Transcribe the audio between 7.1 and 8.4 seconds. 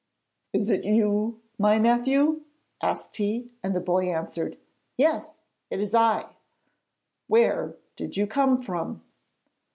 'Where did you